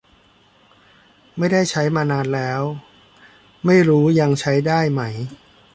[1.37, 2.61] ไม่ได้ใช้มานานแล้ว
[3.65, 5.01] ไม่รู้ยังใช้ได้ไหม